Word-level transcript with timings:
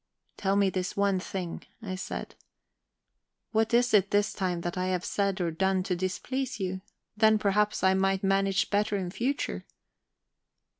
"Tell 0.35 0.55
me 0.55 0.71
this 0.71 0.97
one 0.97 1.19
thing," 1.19 1.61
I 1.79 1.93
said. 1.93 2.33
"What 3.51 3.71
is 3.71 3.93
it 3.93 4.09
this 4.09 4.33
time 4.33 4.61
that 4.61 4.75
I 4.75 4.87
have 4.87 5.05
said 5.05 5.39
or 5.39 5.51
done 5.51 5.83
to 5.83 5.95
displease 5.95 6.59
you? 6.59 6.81
Then, 7.15 7.37
perhaps, 7.37 7.83
I 7.83 7.93
might 7.93 8.23
manage 8.23 8.71
better 8.71 8.97
in 8.97 9.11
future." 9.11 9.63